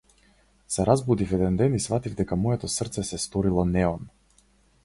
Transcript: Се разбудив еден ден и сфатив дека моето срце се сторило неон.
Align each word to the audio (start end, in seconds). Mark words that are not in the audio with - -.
Се 0.75 0.85
разбудив 0.85 1.33
еден 1.37 1.59
ден 1.59 1.77
и 1.79 1.81
сфатив 1.85 2.15
дека 2.21 2.39
моето 2.47 2.73
срце 2.79 3.07
се 3.11 3.21
сторило 3.27 3.67
неон. 3.75 4.09